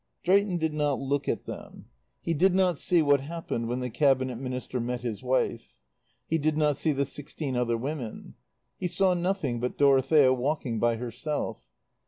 Drayton 0.23 0.57
did 0.57 0.73
not 0.73 0.99
look 0.99 1.29
at 1.29 1.45
them. 1.45 1.91
He 2.23 2.33
did 2.33 2.55
not 2.55 2.79
see 2.79 3.03
what 3.03 3.21
happened 3.21 3.67
when 3.67 3.81
the 3.81 3.89
Cabinet 3.91 4.37
Minister 4.37 4.79
met 4.79 5.01
his 5.01 5.21
wife. 5.21 5.75
He 6.25 6.39
did 6.39 6.57
not 6.57 6.75
see 6.75 6.91
the 6.91 7.05
sixteen 7.05 7.55
other 7.55 7.77
women. 7.77 8.33
He 8.79 8.87
saw 8.87 9.13
nothing 9.13 9.59
but 9.59 9.77
Dorothea 9.77 10.33
walking 10.33 10.79
by 10.79 10.95
herself. 10.95 11.69